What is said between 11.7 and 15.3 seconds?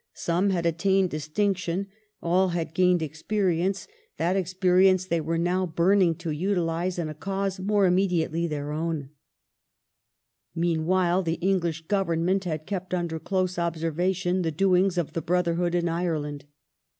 Government had kept under close observation the doings of the